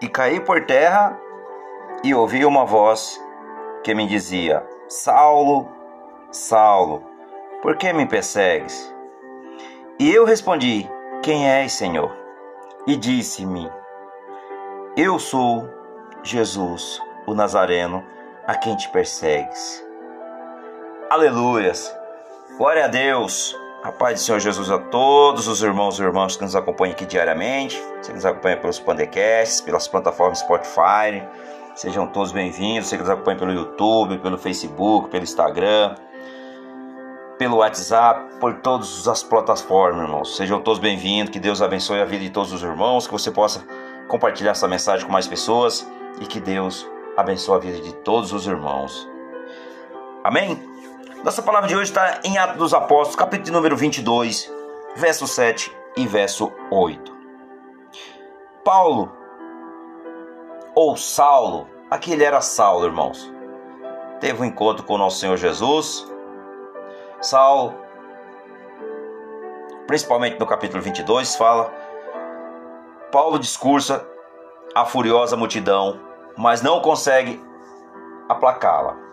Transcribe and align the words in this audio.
E 0.00 0.08
caí 0.08 0.38
por 0.40 0.64
terra 0.64 1.18
e 2.04 2.14
ouvi 2.14 2.44
uma 2.44 2.64
voz 2.64 3.20
que 3.82 3.94
me 3.94 4.06
dizia: 4.06 4.64
Saulo, 4.86 5.68
Saulo, 6.30 7.02
por 7.62 7.76
que 7.76 7.92
me 7.92 8.06
persegues? 8.06 8.94
E 9.98 10.12
eu 10.12 10.24
respondi: 10.24 10.88
Quem 11.22 11.48
és, 11.48 11.72
Senhor? 11.72 12.16
E 12.86 12.94
disse-me: 12.96 13.70
Eu 14.96 15.18
sou 15.18 15.68
Jesus, 16.22 17.02
o 17.26 17.34
Nazareno, 17.34 18.04
a 18.46 18.54
quem 18.54 18.76
te 18.76 18.88
persegues. 18.90 19.84
Aleluias! 21.10 21.94
Glória 22.56 22.84
a 22.84 22.88
Deus! 22.88 23.56
A 23.80 23.92
paz 23.92 24.18
do 24.18 24.24
Senhor 24.24 24.40
Jesus 24.40 24.72
a 24.72 24.78
todos 24.78 25.46
os 25.46 25.62
irmãos 25.62 26.00
e 26.00 26.02
irmãs 26.02 26.36
que 26.36 26.42
nos 26.42 26.56
acompanham 26.56 26.94
aqui 26.94 27.06
diariamente, 27.06 27.80
você 28.02 28.08
que 28.08 28.16
nos 28.16 28.26
acompanha 28.26 28.56
pelos 28.56 28.80
podcasts, 28.80 29.60
pelas 29.60 29.86
plataformas 29.86 30.40
Spotify, 30.40 31.22
sejam 31.76 32.08
todos 32.08 32.32
bem-vindos, 32.32 32.88
você 32.88 32.96
que 32.96 33.02
nos 33.02 33.10
acompanha 33.10 33.38
pelo 33.38 33.52
YouTube, 33.52 34.18
pelo 34.18 34.36
Facebook, 34.36 35.10
pelo 35.10 35.22
Instagram, 35.22 35.94
pelo 37.38 37.58
WhatsApp, 37.58 38.40
por 38.40 38.54
todas 38.62 39.06
as 39.06 39.22
plataformas, 39.22 40.02
irmãos. 40.02 40.36
Sejam 40.36 40.60
todos 40.60 40.80
bem-vindos, 40.80 41.30
que 41.30 41.38
Deus 41.38 41.62
abençoe 41.62 42.00
a 42.00 42.04
vida 42.04 42.24
de 42.24 42.30
todos 42.30 42.52
os 42.52 42.64
irmãos, 42.64 43.06
que 43.06 43.12
você 43.12 43.30
possa 43.30 43.64
compartilhar 44.08 44.50
essa 44.50 44.66
mensagem 44.66 45.06
com 45.06 45.12
mais 45.12 45.28
pessoas 45.28 45.88
e 46.20 46.26
que 46.26 46.40
Deus 46.40 46.84
abençoe 47.16 47.54
a 47.54 47.58
vida 47.60 47.80
de 47.80 47.94
todos 47.94 48.32
os 48.32 48.44
irmãos. 48.44 49.08
Amém? 50.24 50.77
Nossa 51.24 51.42
palavra 51.42 51.68
de 51.68 51.74
hoje 51.74 51.90
está 51.90 52.20
em 52.22 52.38
Atos 52.38 52.56
dos 52.56 52.72
Apóstolos, 52.72 53.16
capítulo 53.16 53.52
número 53.52 53.76
22, 53.76 54.52
verso 54.94 55.26
7 55.26 55.76
e 55.96 56.06
verso 56.06 56.52
8. 56.70 57.12
Paulo, 58.64 59.12
ou 60.76 60.96
Saulo, 60.96 61.68
aqui 61.90 62.12
ele 62.12 62.22
era 62.22 62.40
Saulo, 62.40 62.86
irmãos, 62.86 63.32
teve 64.20 64.40
um 64.40 64.44
encontro 64.44 64.84
com 64.84 64.94
o 64.94 64.98
nosso 64.98 65.18
Senhor 65.18 65.36
Jesus. 65.36 66.06
Saulo, 67.20 67.74
principalmente 69.88 70.38
no 70.38 70.46
capítulo 70.46 70.80
22, 70.80 71.34
fala: 71.34 71.72
Paulo 73.10 73.40
discursa 73.40 74.06
a 74.72 74.84
furiosa 74.84 75.36
multidão, 75.36 75.98
mas 76.36 76.62
não 76.62 76.80
consegue 76.80 77.42
aplacá-la 78.28 79.08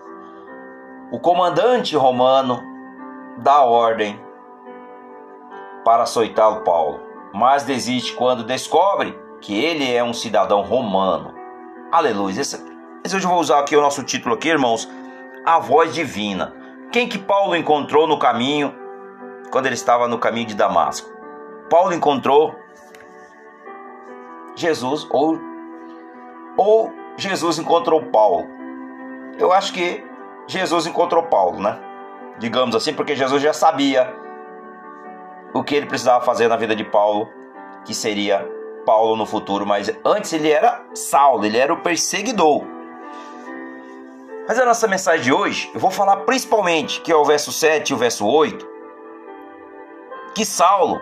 o 1.11 1.19
comandante 1.19 1.95
romano 1.95 2.61
dá 3.37 3.61
ordem 3.61 4.19
para 5.83 6.03
açoitá-lo 6.03 6.61
Paulo, 6.61 6.99
mas 7.33 7.63
desiste 7.63 8.13
quando 8.13 8.43
descobre 8.43 9.17
que 9.39 9.63
ele 9.63 9.93
é 9.93 10.03
um 10.03 10.13
cidadão 10.13 10.61
romano. 10.61 11.33
Aleluia. 11.91 12.41
Esse, 12.41 12.55
esse 13.03 13.15
hoje 13.15 13.25
eu 13.25 13.29
vou 13.29 13.39
usar 13.39 13.59
aqui 13.59 13.75
o 13.75 13.81
nosso 13.81 14.03
título 14.03 14.33
aqui, 14.33 14.49
irmãos, 14.49 14.89
a 15.45 15.59
voz 15.59 15.93
divina. 15.93 16.53
Quem 16.91 17.07
que 17.07 17.19
Paulo 17.19 17.55
encontrou 17.55 18.07
no 18.07 18.17
caminho 18.17 18.73
quando 19.51 19.67
ele 19.67 19.75
estava 19.75 20.07
no 20.07 20.17
caminho 20.17 20.47
de 20.47 20.55
Damasco? 20.55 21.07
Paulo 21.69 21.93
encontrou 21.93 22.55
Jesus 24.55 25.07
ou 25.11 25.37
ou 26.57 26.91
Jesus 27.17 27.59
encontrou 27.59 28.01
Paulo. 28.07 28.47
Eu 29.37 29.51
acho 29.51 29.73
que 29.73 30.03
Jesus 30.47 30.85
encontrou 30.85 31.23
Paulo, 31.23 31.61
né? 31.61 31.79
Digamos 32.37 32.75
assim, 32.75 32.93
porque 32.93 33.15
Jesus 33.15 33.41
já 33.41 33.53
sabia 33.53 34.13
o 35.53 35.63
que 35.63 35.75
ele 35.75 35.85
precisava 35.85 36.23
fazer 36.23 36.47
na 36.47 36.57
vida 36.57 36.75
de 36.75 36.83
Paulo, 36.83 37.29
que 37.85 37.93
seria 37.93 38.47
Paulo 38.85 39.15
no 39.15 39.25
futuro, 39.25 39.65
mas 39.65 39.91
antes 40.03 40.33
ele 40.33 40.49
era 40.49 40.83
Saulo, 40.93 41.45
ele 41.45 41.57
era 41.57 41.73
o 41.73 41.81
perseguidor. 41.81 42.63
Mas 44.47 44.59
a 44.59 44.65
nossa 44.65 44.87
mensagem 44.87 45.23
de 45.23 45.33
hoje, 45.33 45.71
eu 45.73 45.79
vou 45.79 45.89
falar 45.89 46.17
principalmente, 46.17 47.01
que 47.01 47.11
é 47.11 47.15
o 47.15 47.25
verso 47.25 47.51
7 47.51 47.89
e 47.89 47.93
o 47.93 47.97
verso 47.97 48.27
8, 48.27 48.67
que 50.35 50.45
Saulo 50.45 51.01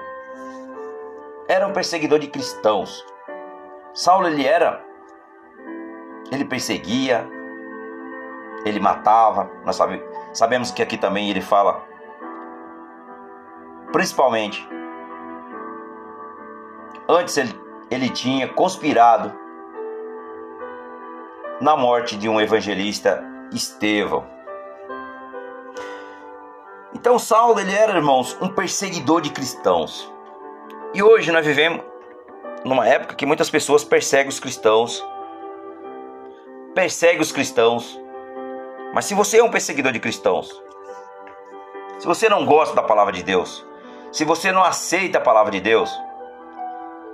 era 1.48 1.68
um 1.68 1.74
perseguidor 1.74 2.20
de 2.20 2.28
cristãos. 2.28 3.06
Saulo 3.94 4.28
ele 4.28 4.46
era 4.46 4.81
ele 6.31 6.46
perseguia, 6.46 7.28
ele 8.66 8.79
matava. 8.79 9.50
Nós 9.66 9.75
sabe, 9.75 10.03
sabemos 10.34 10.72
que 10.72 10.81
aqui 10.81 10.97
também 10.97 11.29
ele 11.29 11.41
fala, 11.41 11.84
principalmente, 13.91 14.68
antes 17.07 17.38
ele, 17.38 17.53
ele 17.90 18.09
tinha 18.09 18.47
conspirado 18.47 19.34
na 21.62 21.75
morte 21.75 22.18
de 22.18 22.28
um 22.28 22.41
evangelista 22.41 23.24
Estevão. 23.51 24.25
Então 26.94 27.19
Saulo 27.19 27.59
ele 27.59 27.74
era, 27.74 27.94
irmãos, 27.95 28.38
um 28.41 28.47
perseguidor 28.47 29.22
de 29.22 29.30
cristãos. 29.30 30.12
E 30.94 31.01
hoje 31.01 31.31
nós 31.31 31.45
vivemos 31.45 31.81
numa 32.63 32.88
época 32.88 33.16
que 33.16 33.25
muitas 33.25 33.50
pessoas 33.50 33.84
perseguem 33.84 34.30
os 34.30 34.40
cristãos, 34.40 35.06
perseguem 36.74 37.22
os 37.22 37.31
cristãos, 37.31 38.00
mas 38.94 39.06
se 39.06 39.16
você 39.16 39.40
é 39.40 39.44
um 39.44 39.50
perseguidor 39.50 39.92
de 39.92 40.00
cristãos, 40.00 40.50
se 41.98 42.06
você 42.06 42.30
não 42.30 42.46
gosta 42.46 42.76
da 42.76 42.84
palavra 42.84 43.12
de 43.12 43.24
Deus, 43.24 43.66
se 44.12 44.24
você 44.24 44.52
não 44.52 44.64
aceita 44.64 45.18
a 45.18 45.22
palavra 45.22 45.52
de 45.52 45.59
Deus, 45.59 45.92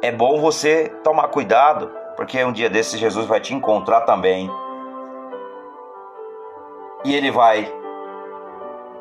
é 0.02 0.12
bom 0.12 0.42
você 0.42 0.90
tomar 1.04 1.30
cuidado, 1.30 1.90
porque 2.18 2.44
um 2.44 2.52
dia 2.52 2.70
desses 2.70 3.00
Jesus 3.00 3.26
vai 3.26 3.40
te 3.40 3.54
encontrar 3.54 4.02
também. 4.02 4.52
E 7.06 7.16
ele 7.16 7.32
vai 7.32 7.72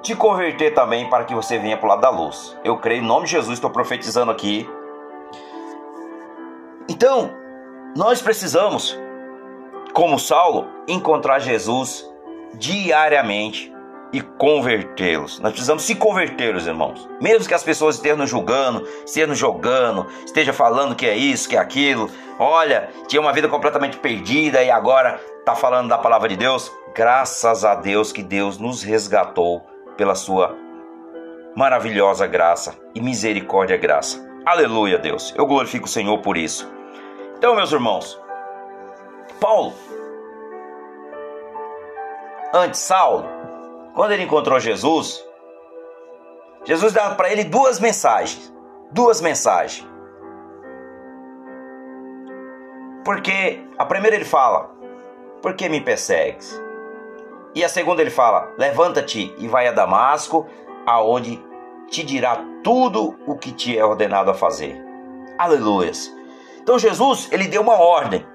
te 0.03 0.15
converter 0.15 0.73
também 0.73 1.11
para 1.11 1.25
que 1.25 1.35
você 1.35 1.59
venha 1.59 1.77
para 1.77 1.87
o 1.87 1.89
lado 1.89 2.01
da 2.01 2.11
luz. 2.11 2.57
Eu 2.63 2.79
creio 2.79 3.03
em 3.03 3.07
nome 3.07 3.27
de 3.27 3.33
Jesus, 3.33 3.55
estou 3.55 3.71
profetizando 3.71 4.31
aqui. 4.31 4.69
Então, 6.89 7.31
nós 7.97 8.23
precisamos, 8.23 8.97
como 9.93 10.19
Saulo, 10.19 10.69
encontrar 10.87 11.41
Jesus 11.41 12.09
diariamente 12.55 13.73
e 14.13 14.21
convertê-los. 14.21 15.39
Nós 15.41 15.53
precisamos 15.53 15.83
se 15.83 15.95
converter, 15.95 16.55
os 16.55 16.67
irmãos. 16.67 17.09
Mesmo 17.21 17.47
que 17.47 17.55
as 17.55 17.63
pessoas 17.63 17.97
estejam 17.97 18.19
nos 18.19 18.31
julgando, 18.31 18.87
estejam 19.05 19.29
nos 19.29 19.39
jogando, 19.39 20.07
estejam 20.25 20.55
falando 20.55 20.97
que 20.97 21.07
é 21.07 21.15
isso, 21.15 21.49
que 21.49 21.57
é 21.57 21.59
aquilo. 21.59 22.11
Olha, 22.39 22.89
tinha 23.07 23.21
uma 23.21 23.33
vida 23.33 23.49
completamente 23.49 23.99
perdida 23.99 24.63
e 24.63 24.71
agora 24.71 25.21
está 25.39 25.55
falando 25.55 25.89
da 25.89 25.99
palavra 25.99 26.29
de 26.29 26.37
Deus. 26.37 26.73
Graças 26.95 27.65
a 27.65 27.75
Deus 27.75 28.13
que 28.13 28.23
Deus 28.23 28.59
nos 28.59 28.83
resgatou 28.83 29.65
pela 29.97 30.15
sua 30.15 30.57
maravilhosa 31.55 32.27
graça 32.27 32.77
e 32.95 33.01
misericórdia 33.01 33.77
graça. 33.77 34.27
Aleluia, 34.47 34.99
Deus. 34.99 35.35
Eu 35.37 35.47
glorifico 35.47 35.87
o 35.87 35.91
Senhor 35.91 36.19
por 36.19 36.37
isso. 36.37 36.71
Então, 37.37 37.55
meus 37.55 37.73
irmãos, 37.73 38.19
Paulo 39.41 39.75
Antes, 42.53 42.81
Saulo, 42.81 43.29
quando 43.95 44.13
ele 44.13 44.23
encontrou 44.23 44.59
Jesus, 44.59 45.23
Jesus 46.65 46.95
dava 46.95 47.15
para 47.15 47.31
ele 47.31 47.45
duas 47.45 47.79
mensagens. 47.79 48.51
Duas 48.91 49.21
mensagens. 49.21 49.87
Porque 53.05 53.63
a 53.77 53.85
primeira 53.85 54.17
ele 54.17 54.25
fala: 54.25 54.71
Por 55.43 55.55
que 55.55 55.69
me 55.69 55.83
persegues? 55.83 56.59
E 57.55 57.63
a 57.63 57.69
segunda 57.69 58.01
ele 58.01 58.11
fala: 58.11 58.51
Levanta-te 58.57 59.35
e 59.37 59.47
vai 59.47 59.69
a 59.69 59.73
Damasco, 59.73 60.47
aonde 60.87 61.43
te 61.91 62.03
dirá 62.03 62.43
tudo 62.65 63.19
o 63.27 63.37
que 63.37 63.53
te 63.53 63.77
é 63.77 63.85
ordenado 63.85 64.31
a 64.31 64.35
fazer. 64.35 64.83
Aleluias. 65.37 66.11
Então 66.63 66.79
Jesus, 66.79 67.31
ele 67.31 67.47
deu 67.47 67.61
uma 67.61 67.79
ordem: 67.79 68.27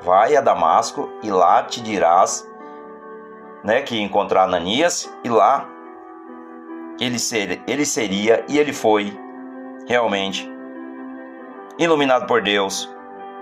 Vai 0.00 0.34
a 0.34 0.40
Damasco 0.40 1.08
e 1.22 1.30
lá 1.30 1.62
te 1.62 1.80
dirás 1.80 2.49
né, 3.62 3.82
que 3.82 3.96
ia 3.96 4.02
encontrar 4.02 4.44
Ananias 4.44 5.12
e 5.24 5.28
lá 5.28 5.68
ele, 6.98 7.18
ser, 7.18 7.62
ele 7.66 7.84
seria 7.84 8.44
e 8.48 8.58
ele 8.58 8.72
foi 8.72 9.16
realmente 9.86 10.48
iluminado 11.78 12.26
por 12.26 12.42
Deus 12.42 12.88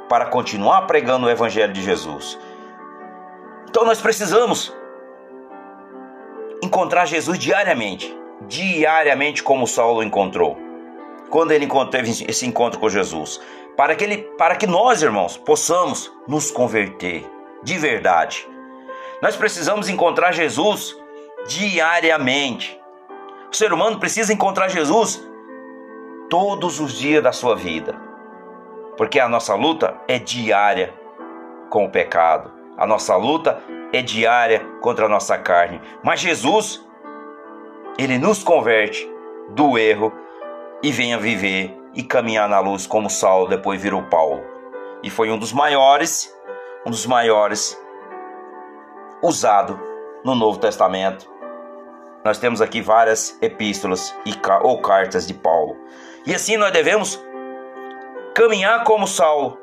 para 0.09 0.27
continuar 0.27 0.83
pregando 0.83 1.27
o 1.27 1.31
evangelho 1.31 1.73
de 1.73 1.83
Jesus. 1.83 2.39
Então 3.69 3.85
nós 3.85 4.01
precisamos 4.01 4.75
encontrar 6.63 7.05
Jesus 7.05 7.39
diariamente, 7.39 8.17
diariamente 8.47 9.43
como 9.43 9.67
Saulo 9.67 10.03
encontrou. 10.03 10.57
Quando 11.29 11.53
ele 11.53 11.69
teve 11.91 12.11
esse 12.27 12.47
encontro 12.47 12.81
com 12.81 12.89
Jesus, 12.89 13.39
para 13.77 13.95
que 13.95 14.03
ele, 14.03 14.19
para 14.39 14.57
que 14.57 14.67
nós, 14.67 15.03
irmãos, 15.03 15.37
possamos 15.37 16.11
nos 16.27 16.51
converter 16.51 17.31
de 17.63 17.77
verdade 17.77 18.49
nós 19.21 19.37
precisamos 19.37 19.89
encontrar 19.89 20.33
Jesus 20.33 20.97
diariamente. 21.47 22.81
O 23.51 23.57
ser 23.57 23.73
humano 23.73 23.99
precisa 23.99 24.33
encontrar 24.33 24.69
Jesus 24.69 25.27
todos 26.29 26.79
os 26.79 26.93
dias 26.93 27.23
da 27.23 27.33
sua 27.33 27.57
vida, 27.57 27.97
porque 28.97 29.19
a 29.19 29.29
nossa 29.29 29.55
luta 29.55 29.97
é 30.07 30.19
diária. 30.19 30.95
com 31.71 31.85
o 31.85 31.91
pecado. 31.91 32.51
A 32.79 32.87
nossa 32.87 33.15
luta 33.17 33.63
é 33.93 34.01
diária 34.01 34.65
contra 34.81 35.05
a 35.05 35.09
nossa 35.09 35.37
carne. 35.37 35.81
Mas 36.03 36.19
Jesus, 36.21 36.83
ele 37.99 38.17
nos 38.17 38.43
converte 38.43 39.07
do 39.51 39.77
erro 39.77 40.11
e 40.83 40.91
vem 40.91 41.13
a 41.13 41.19
viver 41.19 41.77
e 41.95 42.03
caminhar 42.03 42.49
na 42.49 42.59
luz 42.61 42.87
como 42.87 43.11
Saulo 43.11 43.49
depois 43.49 43.83
virou 43.83 44.03
Paulo. 44.05 44.43
E 45.03 45.11
foi 45.11 45.31
um 45.31 45.39
dos 45.39 45.53
maiores, 45.53 46.35
um 46.87 46.91
dos 46.91 47.05
maiores 47.05 47.79
usado 49.23 49.79
no 50.25 50.35
Novo 50.35 50.59
Testamento. 50.59 51.31
Nós 52.25 52.39
temos 52.39 52.61
aqui 52.61 52.81
várias 52.81 53.37
epístolas 53.41 54.15
e, 54.27 54.35
ou 54.63 54.81
cartas 54.81 55.27
de 55.27 55.35
Paulo. 55.35 55.77
E 56.27 56.35
assim 56.35 56.57
nós 56.57 56.73
devemos 56.73 57.23
caminhar 58.35 58.85
como 58.85 59.07
Saulo, 59.07 59.59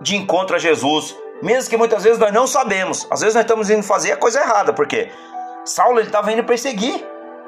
de 0.00 0.16
encontro 0.16 0.56
a 0.56 0.58
Jesus, 0.58 1.16
mesmo 1.42 1.68
que 1.68 1.76
muitas 1.76 2.04
vezes 2.04 2.18
nós 2.18 2.32
não 2.32 2.46
sabemos. 2.46 3.06
Às 3.10 3.20
vezes 3.20 3.34
nós 3.34 3.44
estamos 3.44 3.70
indo 3.70 3.82
fazer 3.82 4.12
a 4.12 4.16
coisa 4.16 4.40
errada, 4.40 4.72
porque 4.72 5.10
Saulo 5.64 5.98
ele 5.98 6.08
estava 6.08 6.32
indo 6.32 6.44
perseguir 6.44 7.04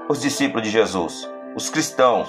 os 0.08 0.20
discípulos 0.20 0.62
de 0.62 0.70
Jesus, 0.70 1.30
os 1.54 1.70
cristãos. 1.70 2.28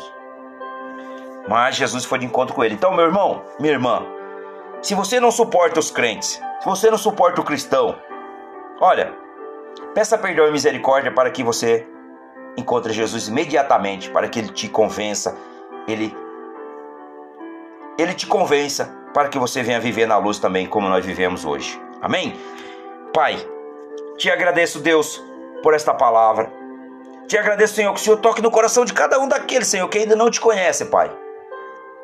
Mas 1.48 1.76
Jesus 1.76 2.06
foi 2.06 2.20
de 2.20 2.26
encontro 2.26 2.54
com 2.54 2.64
ele. 2.64 2.76
Então, 2.76 2.94
meu 2.94 3.06
irmão, 3.06 3.44
minha 3.60 3.74
irmã, 3.74 4.06
se 4.82 4.94
você 4.94 5.20
não 5.20 5.32
suporta 5.32 5.80
os 5.80 5.90
crentes, 5.90 6.40
se 6.60 6.66
você 6.66 6.92
não 6.92 6.98
suporta 6.98 7.42
o 7.42 7.44
cristão, 7.44 7.98
olha, 8.80 9.14
peça 9.94 10.18
perdão 10.18 10.48
e 10.48 10.52
misericórdia 10.52 11.12
para 11.12 11.30
que 11.32 11.44
você 11.44 11.88
encontre 12.58 12.94
Jesus 12.94 13.28
imediatamente, 13.28 14.10
para 14.10 14.28
que 14.28 14.40
ele 14.40 14.50
te 14.50 14.68
convença, 14.68 15.38
ele 15.88 16.16
ele 17.98 18.14
te 18.14 18.26
convença 18.26 18.96
para 19.14 19.28
que 19.28 19.38
você 19.38 19.62
venha 19.62 19.80
viver 19.80 20.08
na 20.08 20.18
luz 20.18 20.40
também, 20.40 20.66
como 20.66 20.88
nós 20.88 21.06
vivemos 21.06 21.44
hoje. 21.44 21.80
Amém? 22.02 22.40
Pai, 23.14 23.38
te 24.18 24.32
agradeço, 24.32 24.80
Deus, 24.80 25.22
por 25.62 25.74
esta 25.74 25.94
palavra. 25.94 26.50
Te 27.28 27.38
agradeço, 27.38 27.76
Senhor, 27.76 27.94
que 27.94 28.00
o 28.00 28.04
Senhor 28.04 28.18
toque 28.18 28.42
no 28.42 28.50
coração 28.50 28.86
de 28.86 28.94
cada 28.94 29.20
um 29.20 29.28
daqueles, 29.28 29.68
Senhor, 29.68 29.88
que 29.90 29.98
ainda 29.98 30.16
não 30.16 30.32
te 30.32 30.40
conhece, 30.40 30.86
Pai. 30.86 31.12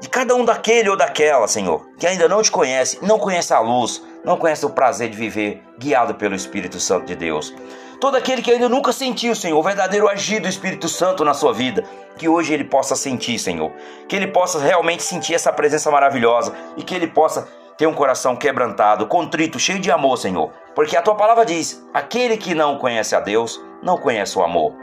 De 0.01 0.09
cada 0.09 0.35
um 0.35 0.43
daquele 0.43 0.89
ou 0.89 0.97
daquela, 0.97 1.47
Senhor, 1.47 1.87
que 1.97 2.05
ainda 2.05 2.27
não 2.27 2.41
te 2.41 2.51
conhece, 2.51 2.99
não 3.01 3.17
conhece 3.17 3.53
a 3.53 3.59
luz, 3.59 4.03
não 4.25 4.37
conhece 4.37 4.65
o 4.65 4.69
prazer 4.69 5.09
de 5.09 5.15
viver 5.15 5.63
guiado 5.79 6.15
pelo 6.15 6.35
Espírito 6.35 6.79
Santo 6.79 7.05
de 7.05 7.15
Deus. 7.15 7.53
Todo 8.01 8.17
aquele 8.17 8.41
que 8.41 8.51
ainda 8.51 8.67
nunca 8.67 8.91
sentiu, 8.91 9.33
Senhor, 9.33 9.57
o 9.57 9.63
verdadeiro 9.63 10.09
agir 10.09 10.41
do 10.41 10.49
Espírito 10.49 10.89
Santo 10.89 11.23
na 11.23 11.33
sua 11.33 11.53
vida, 11.53 11.83
que 12.17 12.27
hoje 12.27 12.53
ele 12.53 12.65
possa 12.65 12.93
sentir, 12.95 13.39
Senhor. 13.39 13.71
Que 14.07 14.17
ele 14.17 14.27
possa 14.27 14.59
realmente 14.59 15.01
sentir 15.01 15.33
essa 15.33 15.51
presença 15.51 15.89
maravilhosa 15.89 16.53
e 16.75 16.83
que 16.83 16.93
ele 16.93 17.07
possa 17.07 17.47
ter 17.77 17.87
um 17.87 17.93
coração 17.93 18.35
quebrantado, 18.35 19.07
contrito, 19.07 19.59
cheio 19.59 19.79
de 19.79 19.91
amor, 19.91 20.17
Senhor. 20.17 20.51
Porque 20.73 20.97
a 20.97 21.01
tua 21.01 21.15
palavra 21.15 21.45
diz: 21.45 21.81
aquele 21.93 22.35
que 22.35 22.53
não 22.53 22.77
conhece 22.77 23.15
a 23.15 23.21
Deus, 23.21 23.61
não 23.81 23.97
conhece 23.97 24.37
o 24.37 24.43
amor. 24.43 24.73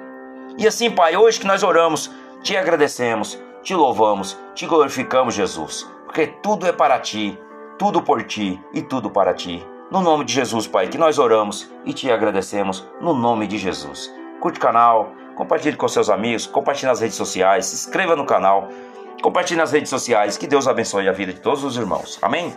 E 0.56 0.66
assim, 0.66 0.90
Pai, 0.90 1.16
hoje 1.16 1.38
que 1.38 1.46
nós 1.46 1.62
oramos, 1.62 2.10
te 2.42 2.56
agradecemos, 2.56 3.38
te 3.62 3.74
louvamos, 3.74 4.38
te 4.54 4.66
glorificamos, 4.66 5.34
Jesus. 5.34 5.88
Porque 6.04 6.26
tudo 6.26 6.66
é 6.66 6.72
para 6.72 6.98
ti, 6.98 7.38
tudo 7.78 8.02
por 8.02 8.22
ti 8.24 8.60
e 8.72 8.82
tudo 8.82 9.10
para 9.10 9.34
ti. 9.34 9.64
No 9.90 10.00
nome 10.00 10.24
de 10.24 10.32
Jesus, 10.32 10.66
Pai, 10.66 10.88
que 10.88 10.98
nós 10.98 11.18
oramos 11.18 11.70
e 11.84 11.92
te 11.92 12.10
agradecemos 12.10 12.86
no 13.00 13.14
nome 13.14 13.46
de 13.46 13.58
Jesus. 13.58 14.12
Curte 14.40 14.58
o 14.58 14.62
canal, 14.62 15.12
compartilhe 15.36 15.76
com 15.76 15.86
seus 15.86 16.10
amigos, 16.10 16.46
compartilhe 16.46 16.88
nas 16.88 17.00
redes 17.00 17.16
sociais, 17.16 17.66
se 17.66 17.74
inscreva 17.74 18.16
no 18.16 18.26
canal, 18.26 18.68
compartilhe 19.22 19.60
nas 19.60 19.70
redes 19.70 19.90
sociais. 19.90 20.36
Que 20.36 20.46
Deus 20.46 20.66
abençoe 20.66 21.08
a 21.08 21.12
vida 21.12 21.32
de 21.32 21.40
todos 21.40 21.62
os 21.62 21.76
irmãos. 21.76 22.18
Amém? 22.22 22.52